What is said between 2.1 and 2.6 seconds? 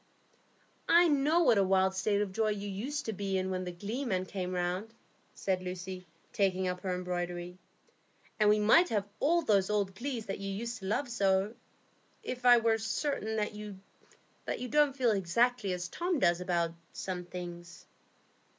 of joy